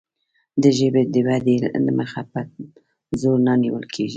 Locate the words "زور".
3.21-3.37